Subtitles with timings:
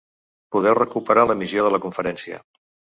[0.55, 2.45] Podeu recuperar l’emissió de la conferència.